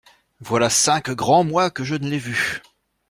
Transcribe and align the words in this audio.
Voilà 0.39 0.71
cinq 0.71 1.11
grands 1.11 1.43
mois 1.43 1.69
que 1.69 1.83
je 1.83 1.93
ne 1.93 2.09
l'ai 2.09 2.17
vue. 2.17 2.63